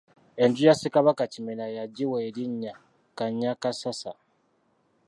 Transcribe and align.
Enju 0.43 0.61
ya 0.67 0.75
Ssekabaka 0.75 1.23
Kimera 1.33 1.65
yagiwa 1.77 2.17
erinnya 2.27 2.73
Kannyakassasa. 3.17 4.11